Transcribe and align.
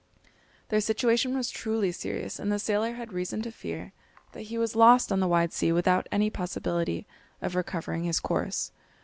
Their 0.69 0.81
situation 0.81 1.37
was 1.37 1.51
truly 1.51 1.91
serious, 1.91 2.39
and 2.39 2.51
the 2.51 2.57
sailor 2.57 2.93
had 2.93 3.13
reason 3.13 3.43
to 3.43 3.51
fear 3.51 3.93
that 4.31 4.41
he 4.49 4.57
was 4.57 4.75
lost 4.75 5.11
on 5.11 5.19
the 5.19 5.27
wide 5.27 5.53
sea 5.53 5.71
without 5.71 6.07
any 6.11 6.31
possibility 6.31 7.05
of 7.39 7.53
recovering 7.53 8.05
his 8.05 8.19
course. 8.19 8.71